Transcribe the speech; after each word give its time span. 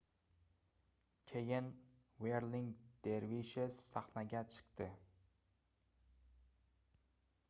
keyin 1.31 1.67
wherling 2.25 2.71
dervishes 3.07 3.77
sahnaga 3.93 4.41
chiqdi 4.55 4.87